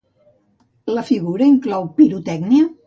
[0.95, 2.69] La figura inclou pirotècnia?